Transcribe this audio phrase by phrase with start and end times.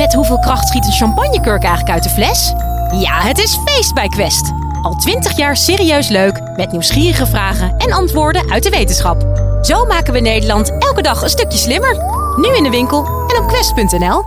[0.00, 2.52] Met hoeveel kracht schiet een champagnekurk eigenlijk uit de fles?
[3.00, 4.52] Ja, het is feest bij Quest.
[4.82, 9.22] Al twintig jaar serieus leuk, met nieuwsgierige vragen en antwoorden uit de wetenschap.
[9.62, 11.96] Zo maken we Nederland elke dag een stukje slimmer.
[12.36, 14.22] Nu in de winkel en op quest.nl.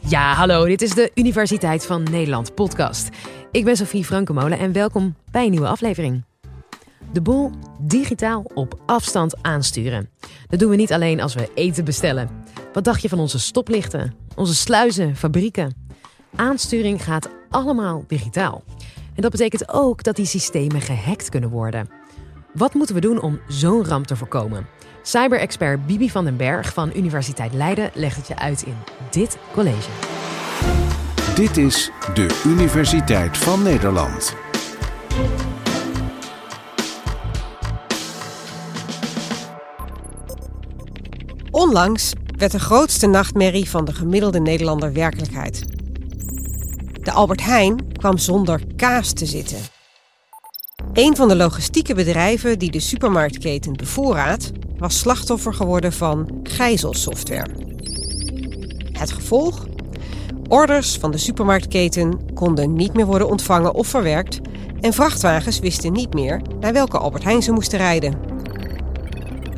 [0.00, 3.08] Ja, hallo, dit is de Universiteit van Nederland podcast.
[3.50, 6.24] Ik ben Sophie Frankemolen en welkom bij een nieuwe aflevering.
[7.12, 10.10] De boel digitaal op afstand aansturen.
[10.48, 12.45] Dat doen we niet alleen als we eten bestellen.
[12.76, 15.74] Wat dacht je van onze stoplichten, onze sluizen, fabrieken?
[16.34, 18.64] Aansturing gaat allemaal digitaal.
[19.14, 21.88] En dat betekent ook dat die systemen gehackt kunnen worden.
[22.52, 24.66] Wat moeten we doen om zo'n ramp te voorkomen?
[25.02, 28.76] Cyber-expert Bibi van den Berg van Universiteit Leiden legt het je uit in
[29.10, 29.90] dit college.
[31.34, 34.34] Dit is de Universiteit van Nederland.
[41.50, 45.64] Onlangs werd de grootste nachtmerrie van de gemiddelde Nederlander werkelijkheid.
[47.02, 49.58] De Albert Heijn kwam zonder kaas te zitten.
[50.92, 57.50] Een van de logistieke bedrijven die de supermarktketen bevoorraadt, was slachtoffer geworden van gijzelsoftware.
[58.92, 59.66] Het gevolg?
[60.48, 64.40] Orders van de supermarktketen konden niet meer worden ontvangen of verwerkt
[64.80, 68.25] en vrachtwagens wisten niet meer naar welke Albert Heijn ze moesten rijden.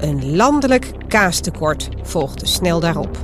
[0.00, 3.18] Een landelijk kaastekort volgde snel daarop.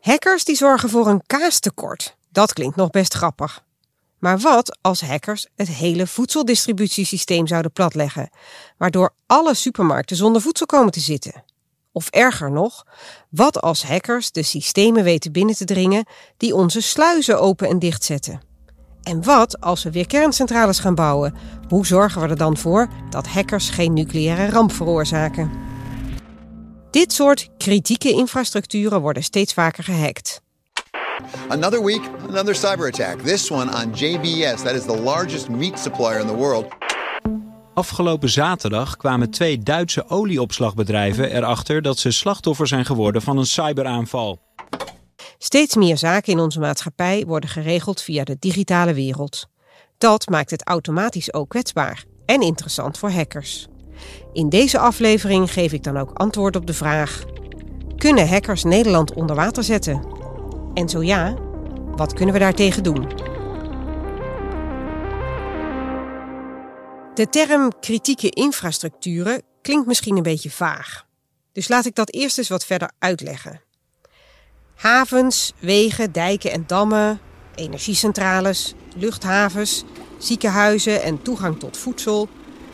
[0.00, 2.16] Hackers die zorgen voor een kaastekort.
[2.30, 3.64] Dat klinkt nog best grappig.
[4.18, 8.30] Maar wat als hackers het hele voedseldistributiesysteem zouden platleggen,
[8.78, 11.44] waardoor alle supermarkten zonder voedsel komen te zitten?
[11.92, 12.86] Of erger nog,
[13.30, 18.04] wat als hackers de systemen weten binnen te dringen die onze sluizen open en dicht
[18.04, 18.45] zetten?
[19.06, 21.34] En wat als we weer kerncentrales gaan bouwen?
[21.68, 25.50] Hoe zorgen we er dan voor dat hackers geen nucleaire ramp veroorzaken?
[26.90, 30.40] Dit soort kritieke infrastructuren worden steeds vaker gehackt.
[31.48, 33.20] Another week, another cyber attack.
[33.20, 36.66] This one on JBS, that is the largest meat supplier in the world.
[37.74, 44.45] Afgelopen zaterdag kwamen twee Duitse olieopslagbedrijven erachter dat ze slachtoffer zijn geworden van een cyberaanval.
[45.38, 49.48] Steeds meer zaken in onze maatschappij worden geregeld via de digitale wereld.
[49.98, 53.66] Dat maakt het automatisch ook kwetsbaar en interessant voor hackers.
[54.32, 57.24] In deze aflevering geef ik dan ook antwoord op de vraag:
[57.96, 60.06] kunnen hackers Nederland onder water zetten?
[60.74, 61.34] En zo ja,
[61.96, 63.08] wat kunnen we daartegen doen?
[67.14, 71.06] De term kritieke infrastructuren klinkt misschien een beetje vaag.
[71.52, 73.65] Dus laat ik dat eerst eens wat verder uitleggen.
[74.76, 77.20] Havens, wegen, dijken en dammen,
[77.54, 79.84] energiecentrales, luchthavens,
[80.18, 82.28] ziekenhuizen en toegang tot voedsel.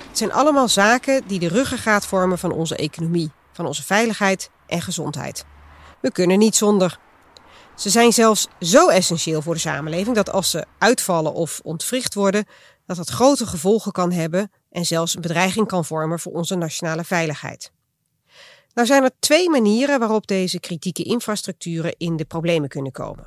[0.08, 4.82] Het zijn allemaal zaken die de ruggengraat vormen van onze economie, van onze veiligheid en
[4.82, 5.44] gezondheid.
[6.00, 6.98] We kunnen niet zonder.
[7.76, 12.46] Ze zijn zelfs zo essentieel voor de samenleving dat als ze uitvallen of ontwricht worden,
[12.86, 17.04] dat dat grote gevolgen kan hebben en zelfs een bedreiging kan vormen voor onze nationale
[17.04, 17.72] veiligheid.
[18.74, 23.26] Nou zijn er twee manieren waarop deze kritieke infrastructuren in de problemen kunnen komen.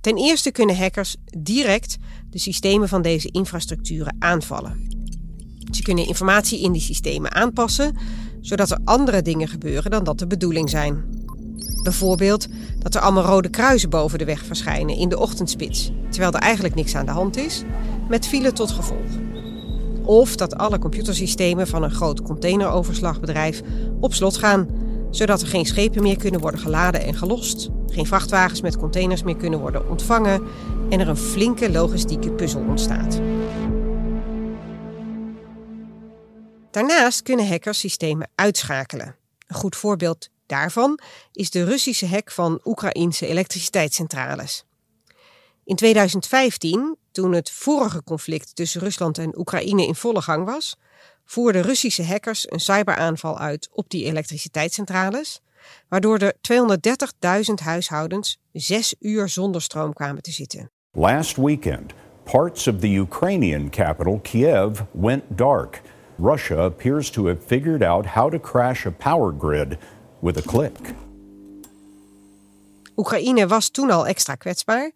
[0.00, 1.96] Ten eerste kunnen hackers direct
[2.30, 4.88] de systemen van deze infrastructuren aanvallen.
[5.70, 7.96] Ze kunnen informatie in die systemen aanpassen,
[8.40, 11.04] zodat er andere dingen gebeuren dan dat de bedoeling zijn.
[11.82, 12.46] Bijvoorbeeld
[12.78, 16.74] dat er allemaal rode kruisen boven de weg verschijnen in de ochtendspits, terwijl er eigenlijk
[16.74, 17.62] niks aan de hand is,
[18.08, 19.25] met file tot gevolg.
[20.06, 23.62] Of dat alle computersystemen van een groot containeroverslagbedrijf
[24.00, 24.68] op slot gaan,
[25.10, 29.36] zodat er geen schepen meer kunnen worden geladen en gelost, geen vrachtwagens met containers meer
[29.36, 30.42] kunnen worden ontvangen
[30.90, 33.20] en er een flinke logistieke puzzel ontstaat.
[36.70, 39.16] Daarnaast kunnen hackers systemen uitschakelen.
[39.46, 40.98] Een goed voorbeeld daarvan
[41.32, 44.64] is de Russische hack van Oekraïnse elektriciteitscentrales.
[45.66, 50.76] In 2015, toen het vorige conflict tussen Rusland en Oekraïne in volle gang was,
[51.24, 55.40] voerden Russische hackers een cyberaanval uit op die elektriciteitscentrales,
[55.88, 56.34] waardoor er
[57.48, 60.70] 230.000 huishoudens zes uur zonder stroom kwamen te zitten.
[60.92, 61.92] Last weekend,
[62.22, 65.82] parts of the Ukrainian capital, Kiev, went dark.
[66.18, 69.78] Russia appears to have figured out how to crash a power grid
[70.20, 70.94] with a click.
[72.96, 74.92] Oekraïne was toen al extra kwetsbaar,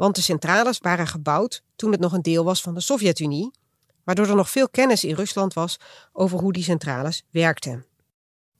[0.00, 3.50] want de centrales waren gebouwd toen het nog een deel was van de Sovjet-Unie,
[4.04, 5.76] waardoor er nog veel kennis in Rusland was
[6.12, 7.84] over hoe die centrales werkten.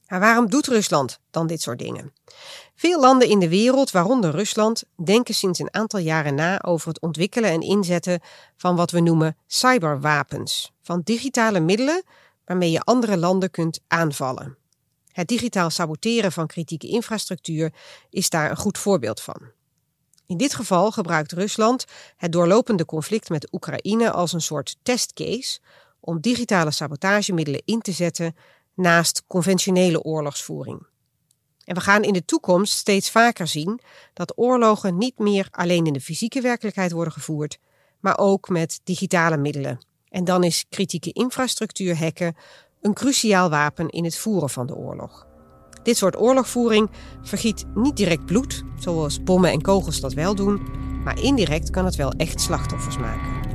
[0.07, 2.13] Maar waarom doet Rusland dan dit soort dingen?
[2.75, 7.01] Veel landen in de wereld, waaronder Rusland, denken sinds een aantal jaren na over het
[7.01, 8.21] ontwikkelen en inzetten
[8.57, 12.03] van wat we noemen cyberwapens, van digitale middelen
[12.45, 14.57] waarmee je andere landen kunt aanvallen.
[15.13, 17.73] Het digitaal saboteren van kritieke infrastructuur
[18.11, 19.59] is daar een goed voorbeeld van.
[20.31, 21.85] In dit geval gebruikt Rusland
[22.17, 25.61] het doorlopende conflict met Oekraïne als een soort testcase
[26.01, 28.37] om digitale sabotagemiddelen in te zetten
[28.75, 30.87] naast conventionele oorlogsvoering.
[31.65, 33.81] En we gaan in de toekomst steeds vaker zien
[34.13, 37.59] dat oorlogen niet meer alleen in de fysieke werkelijkheid worden gevoerd,
[38.01, 39.87] maar ook met digitale middelen.
[40.09, 42.37] En dan is kritieke infrastructuur hacken
[42.81, 45.29] een cruciaal wapen in het voeren van de oorlog.
[45.83, 46.91] Dit soort oorlogvoering
[47.23, 50.61] vergiet niet direct bloed, zoals bommen en kogels dat wel doen,
[51.05, 53.49] maar indirect kan het wel echt slachtoffers maken.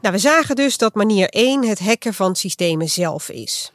[0.00, 3.72] Nou, we zagen dus dat manier 1 het hacken van systemen zelf is.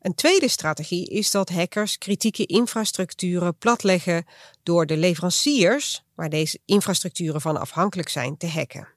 [0.00, 4.26] Een tweede strategie is dat hackers kritieke infrastructuren platleggen
[4.62, 8.88] door de leveranciers, waar deze infrastructuren van afhankelijk zijn, te hacken.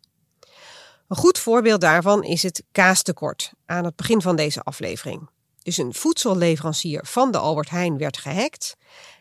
[1.12, 5.30] Een goed voorbeeld daarvan is het kaastekort aan het begin van deze aflevering.
[5.64, 8.78] Dus een voedselleverancier van de Albert Heijn werd gehackt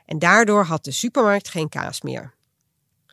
[0.07, 2.35] en daardoor had de supermarkt geen kaas meer.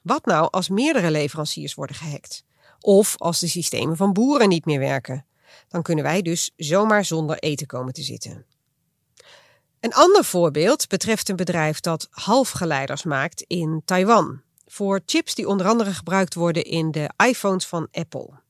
[0.04, 2.44] Wat nou als meerdere leveranciers worden gehackt?
[2.80, 5.26] Of als de systemen van boeren niet meer werken?
[5.68, 8.46] Dan kunnen wij dus zomaar zonder eten komen te zitten.
[9.80, 14.42] Een ander voorbeeld betreft een bedrijf dat halfgeleiders maakt in Taiwan.
[14.68, 18.46] Voor chips die onder andere gebruikt worden in de iPhones van Apple.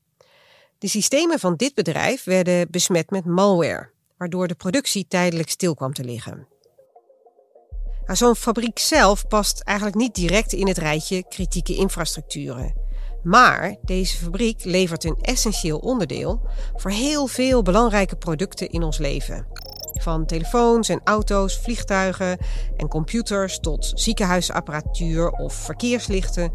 [0.78, 5.92] De systemen van dit bedrijf werden besmet met malware, waardoor de productie tijdelijk stil kwam
[5.92, 6.46] te liggen.
[8.04, 12.74] Nou, Zo'n fabriek zelf past eigenlijk niet direct in het rijtje kritieke infrastructuren.
[13.22, 19.46] Maar deze fabriek levert een essentieel onderdeel voor heel veel belangrijke producten in ons leven.
[19.92, 22.38] Van telefoons en auto's, vliegtuigen
[22.76, 26.52] en computers tot ziekenhuisapparatuur of verkeerslichten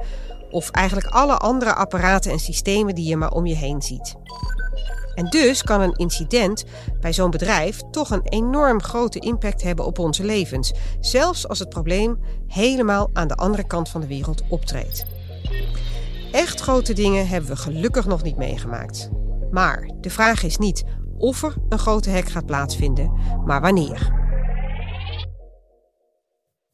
[0.53, 4.15] of eigenlijk alle andere apparaten en systemen die je maar om je heen ziet.
[5.15, 6.63] En dus kan een incident
[6.99, 11.69] bij zo'n bedrijf toch een enorm grote impact hebben op onze levens, zelfs als het
[11.69, 15.05] probleem helemaal aan de andere kant van de wereld optreedt.
[16.31, 19.09] Echt grote dingen hebben we gelukkig nog niet meegemaakt.
[19.51, 20.83] Maar de vraag is niet
[21.17, 23.13] of er een grote hack gaat plaatsvinden,
[23.45, 24.21] maar wanneer.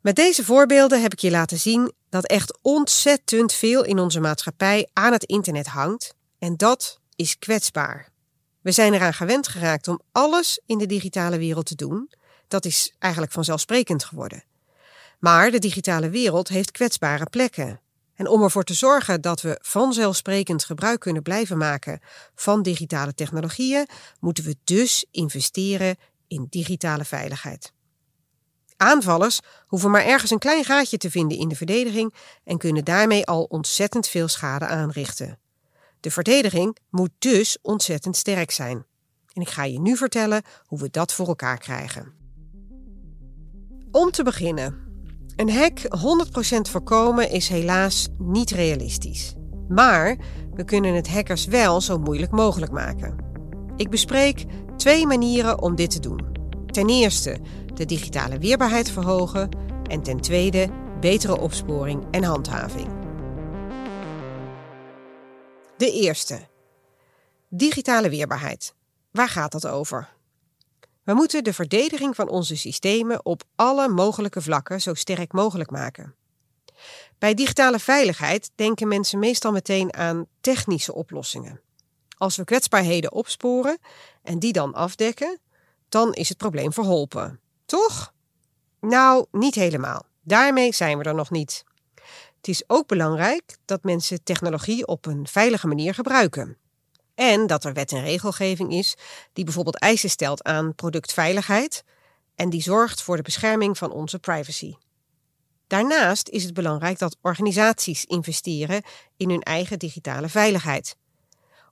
[0.01, 4.89] Met deze voorbeelden heb ik je laten zien dat echt ontzettend veel in onze maatschappij
[4.93, 8.09] aan het internet hangt en dat is kwetsbaar.
[8.61, 12.11] We zijn eraan gewend geraakt om alles in de digitale wereld te doen.
[12.47, 14.43] Dat is eigenlijk vanzelfsprekend geworden.
[15.19, 17.79] Maar de digitale wereld heeft kwetsbare plekken.
[18.15, 21.99] En om ervoor te zorgen dat we vanzelfsprekend gebruik kunnen blijven maken
[22.35, 23.87] van digitale technologieën,
[24.19, 25.97] moeten we dus investeren
[26.27, 27.73] in digitale veiligheid.
[28.81, 33.25] Aanvallers hoeven maar ergens een klein gaatje te vinden in de verdediging en kunnen daarmee
[33.25, 35.39] al ontzettend veel schade aanrichten.
[35.99, 38.85] De verdediging moet dus ontzettend sterk zijn.
[39.33, 42.13] En ik ga je nu vertellen hoe we dat voor elkaar krijgen.
[43.91, 44.87] Om te beginnen.
[45.35, 49.33] Een hack 100% voorkomen is helaas niet realistisch.
[49.67, 50.17] Maar
[50.53, 53.15] we kunnen het hackers wel zo moeilijk mogelijk maken.
[53.75, 54.45] Ik bespreek
[54.77, 56.38] twee manieren om dit te doen.
[56.71, 57.39] Ten eerste
[57.73, 59.49] de digitale weerbaarheid verhogen
[59.83, 60.69] en ten tweede
[60.99, 62.87] betere opsporing en handhaving.
[65.77, 66.47] De eerste.
[67.47, 68.73] Digitale weerbaarheid.
[69.11, 70.09] Waar gaat dat over?
[71.03, 76.15] We moeten de verdediging van onze systemen op alle mogelijke vlakken zo sterk mogelijk maken.
[77.19, 81.61] Bij digitale veiligheid denken mensen meestal meteen aan technische oplossingen.
[82.17, 83.77] Als we kwetsbaarheden opsporen
[84.23, 85.39] en die dan afdekken,
[85.89, 87.39] dan is het probleem verholpen.
[87.65, 88.13] Toch?
[88.81, 90.05] Nou, niet helemaal.
[90.21, 91.63] Daarmee zijn we er nog niet.
[92.37, 96.57] Het is ook belangrijk dat mensen technologie op een veilige manier gebruiken.
[97.15, 98.95] En dat er wet en regelgeving is
[99.33, 101.83] die bijvoorbeeld eisen stelt aan productveiligheid
[102.35, 104.75] en die zorgt voor de bescherming van onze privacy.
[105.67, 108.83] Daarnaast is het belangrijk dat organisaties investeren
[109.17, 110.95] in hun eigen digitale veiligheid.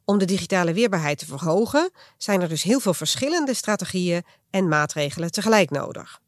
[0.09, 5.31] Om de digitale weerbaarheid te verhogen zijn er dus heel veel verschillende strategieën en maatregelen
[5.31, 6.21] tegelijk nodig.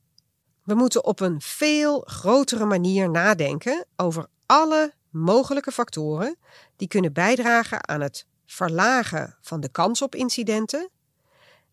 [0.63, 6.38] We moeten op een veel grotere manier nadenken over alle mogelijke factoren
[6.75, 10.89] die kunnen bijdragen aan het verlagen van de kans op incidenten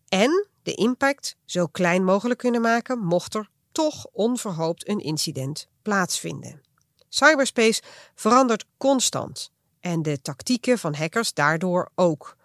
[0.07, 6.61] en de impact zo klein mogelijk kunnen maken mocht er toch onverhoopt een incident plaatsvinden.
[7.09, 7.81] Cyberspace
[8.15, 9.51] verandert constant
[9.87, 12.37] en de tactieken van hackers daardoor ook.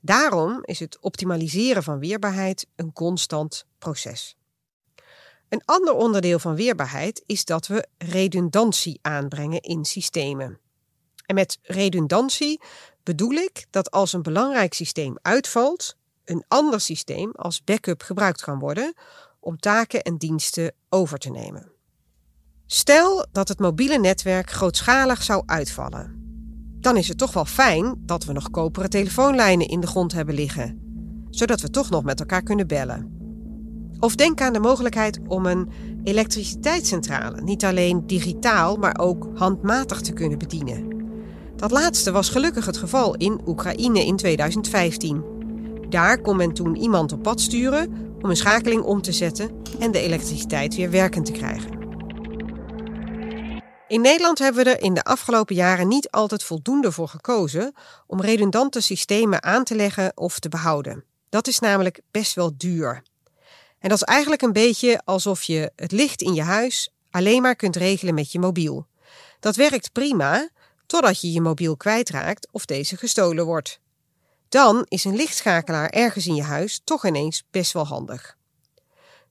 [0.00, 4.36] Daarom is het optimaliseren van weerbaarheid een constant proces.
[5.48, 10.58] Een ander onderdeel van weerbaarheid is dat we redundantie aanbrengen in systemen.
[11.26, 12.60] En met redundantie
[13.02, 18.58] bedoel ik dat als een belangrijk systeem uitvalt, een ander systeem als backup gebruikt kan
[18.58, 18.94] worden
[19.38, 21.72] om taken en diensten over te nemen.
[22.66, 26.19] Stel dat het mobiele netwerk grootschalig zou uitvallen.
[26.80, 30.34] Dan is het toch wel fijn dat we nog koperen telefoonlijnen in de grond hebben
[30.34, 30.80] liggen,
[31.30, 33.18] zodat we toch nog met elkaar kunnen bellen.
[33.98, 35.68] Of denk aan de mogelijkheid om een
[36.04, 40.88] elektriciteitscentrale niet alleen digitaal, maar ook handmatig te kunnen bedienen.
[41.56, 45.24] Dat laatste was gelukkig het geval in Oekraïne in 2015.
[45.88, 49.92] Daar kon men toen iemand op pad sturen om een schakeling om te zetten en
[49.92, 51.79] de elektriciteit weer werkend te krijgen.
[53.90, 57.74] In Nederland hebben we er in de afgelopen jaren niet altijd voldoende voor gekozen
[58.06, 61.04] om redundante systemen aan te leggen of te behouden.
[61.28, 63.02] Dat is namelijk best wel duur.
[63.78, 67.56] En dat is eigenlijk een beetje alsof je het licht in je huis alleen maar
[67.56, 68.86] kunt regelen met je mobiel.
[69.40, 70.48] Dat werkt prima,
[70.86, 73.80] totdat je je mobiel kwijtraakt of deze gestolen wordt.
[74.48, 78.36] Dan is een lichtschakelaar ergens in je huis toch ineens best wel handig.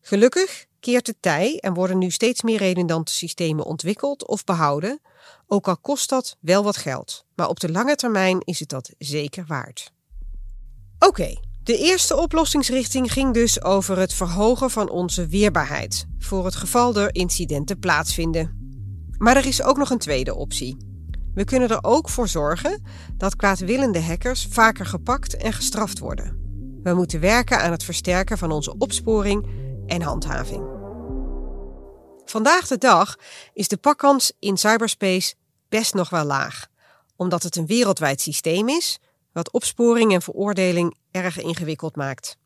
[0.02, 5.02] Gelukkig keert de tij en worden nu steeds meer redundante systemen ontwikkeld of behouden,
[5.48, 7.26] ook al kost dat wel wat geld.
[7.36, 9.92] Maar op de lange termijn is het dat zeker waard.
[11.00, 16.96] Oké, de eerste oplossingsrichting ging dus over het verhogen van onze weerbaarheid voor het geval
[16.96, 18.58] er incidenten plaatsvinden.
[19.18, 20.78] Maar er is ook nog een tweede optie.
[21.34, 22.84] We kunnen er ook voor zorgen
[23.18, 26.40] dat kwaadwillende hackers vaker gepakt en gestraft worden.
[26.84, 29.48] We moeten werken aan het versterken van onze opsporing
[29.90, 30.64] en handhaving.
[32.26, 33.16] Vandaag de dag
[33.54, 35.34] is de pakkans in cyberspace
[35.70, 36.68] best nog wel laag,
[37.16, 39.00] omdat het een wereldwijd systeem is
[39.32, 42.38] wat opsporing en veroordeling erg ingewikkeld maakt.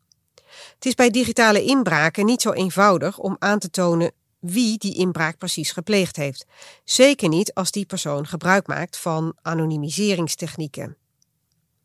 [0.76, 5.38] Het is bij digitale inbraken niet zo eenvoudig om aan te tonen wie die inbraak
[5.38, 6.46] precies gepleegd heeft.
[6.84, 10.98] Zeker niet als die persoon gebruik maakt van anonimiseringstechnieken.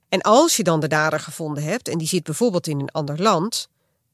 [0.08, 3.22] En als je dan de dader gevonden hebt en die zit bijvoorbeeld in een ander
[3.22, 3.68] land,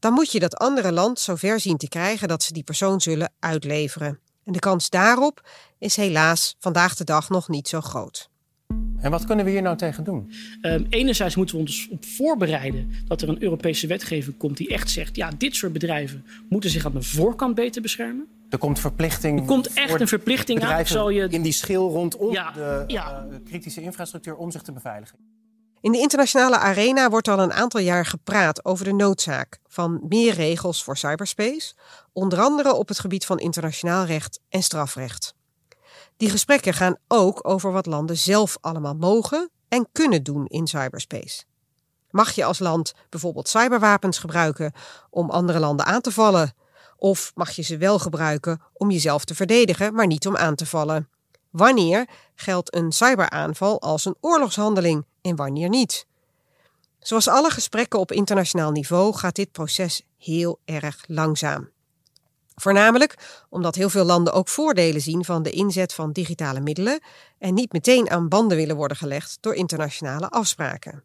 [0.05, 3.33] dan moet je dat andere land zover zien te krijgen dat ze die persoon zullen
[3.39, 4.19] uitleveren.
[4.45, 8.29] En de kans daarop is helaas vandaag de dag nog niet zo groot.
[9.01, 10.33] En wat kunnen we hier nou tegen doen?
[10.63, 14.91] Um, enerzijds moeten we ons op voorbereiden dat er een Europese wetgeving komt die echt
[14.91, 18.27] zegt: ja, dit soort bedrijven moeten zich aan de voorkant beter beschermen.
[18.51, 19.41] Er komt verplichting.
[19.41, 20.87] Er komt echt een verplichting aan.
[20.87, 21.29] Zal je...
[21.29, 23.27] In die schil rondom ja, de ja.
[23.31, 25.19] Uh, kritische infrastructuur om zich te beveiligen.
[25.85, 30.35] In de internationale arena wordt al een aantal jaar gepraat over de noodzaak van meer
[30.35, 31.75] regels voor cyberspace,
[32.13, 35.35] onder andere op het gebied van internationaal recht en strafrecht.
[36.17, 41.45] Die gesprekken gaan ook over wat landen zelf allemaal mogen en kunnen doen in cyberspace.
[42.11, 44.73] Mag je als land bijvoorbeeld cyberwapens gebruiken
[45.11, 46.55] om andere landen aan te vallen?
[46.97, 50.67] Of mag je ze wel gebruiken om jezelf te verdedigen, maar niet om aan te
[50.67, 51.09] vallen?
[51.51, 56.07] Wanneer geldt een cyberaanval als een oorlogshandeling en wanneer niet?
[56.99, 61.71] Zoals alle gesprekken op internationaal niveau gaat dit proces heel erg langzaam.
[62.55, 67.01] Voornamelijk omdat heel veel landen ook voordelen zien van de inzet van digitale middelen
[67.39, 71.05] en niet meteen aan banden willen worden gelegd door internationale afspraken.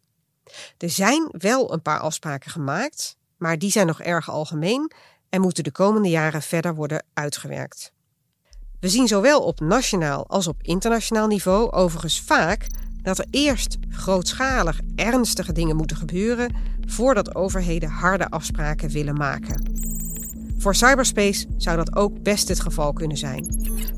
[0.78, 4.92] Er zijn wel een paar afspraken gemaakt, maar die zijn nog erg algemeen
[5.28, 7.92] en moeten de komende jaren verder worden uitgewerkt.
[8.80, 12.66] We zien zowel op nationaal als op internationaal niveau overigens vaak
[13.02, 16.54] dat er eerst grootschalig ernstige dingen moeten gebeuren
[16.86, 19.62] voordat overheden harde afspraken willen maken.
[20.58, 23.46] Voor cyberspace zou dat ook best het geval kunnen zijn.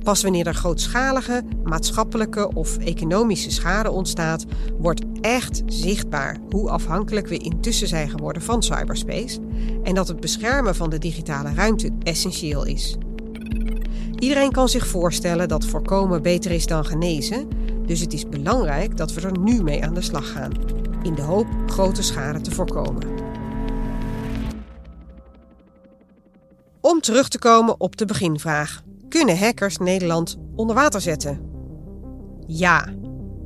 [0.02, 4.44] Pas wanneer er grootschalige maatschappelijke of economische schade ontstaat,
[4.78, 9.40] wordt echt zichtbaar hoe afhankelijk we intussen zijn geworden van cyberspace
[9.82, 12.96] en dat het beschermen van de digitale ruimte essentieel is.
[14.18, 17.48] Iedereen kan zich voorstellen dat voorkomen beter is dan genezen,
[17.92, 20.52] dus het is belangrijk dat we er nu mee aan de slag gaan,
[21.02, 23.08] in de hoop grote schade te voorkomen.
[26.80, 31.40] Om terug te komen op de beginvraag: kunnen hackers Nederland onder water zetten?
[32.46, 32.88] Ja,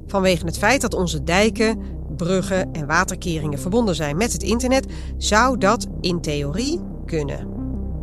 [0.07, 1.81] vanwege het feit dat onze dijken,
[2.17, 4.87] bruggen en waterkeringen verbonden zijn met het internet,
[5.17, 7.56] zou dat in theorie kunnen.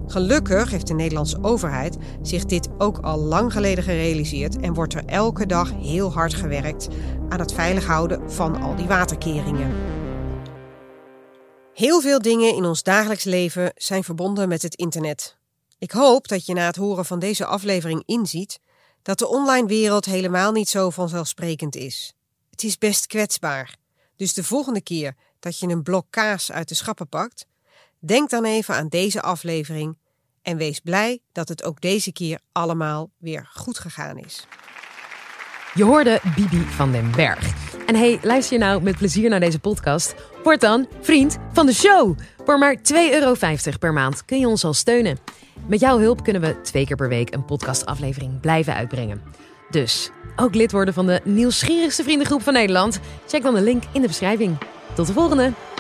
[0.08, 5.06] Gelukkig heeft de Nederlandse overheid zich dit ook al lang geleden gerealiseerd en wordt er
[5.06, 6.88] elke dag heel hard gewerkt
[7.30, 9.72] aan het veilig houden van al die waterkeringen.
[11.74, 15.38] Heel veel dingen in ons dagelijks leven zijn verbonden met het internet.
[15.78, 18.60] Ik hoop dat je na het horen van deze aflevering inziet
[19.02, 22.14] dat de online wereld helemaal niet zo vanzelfsprekend is.
[22.50, 23.76] Het is best kwetsbaar.
[24.16, 27.46] Dus de volgende keer dat je een blok kaas uit de schappen pakt,
[28.08, 29.98] denk dan even aan deze aflevering
[30.42, 34.48] en wees blij dat het ook deze keer allemaal weer goed gegaan is.
[35.74, 37.54] Je hoorde Bibi van den Berg.
[37.86, 40.16] En hey, luister je nou met plezier naar deze podcast?
[40.44, 42.18] Word dan vriend van de show.
[42.46, 43.36] Voor maar 2,50 euro
[43.80, 45.18] per maand kun je ons al steunen.
[45.68, 49.22] Met jouw hulp kunnen we twee keer per week een podcastaflevering blijven uitbrengen.
[49.70, 53.00] Dus ook lid worden van de nieuwsgierigste vriendengroep van Nederland?
[53.28, 54.58] Check dan de link in de beschrijving.
[54.96, 55.73] Tot de volgende!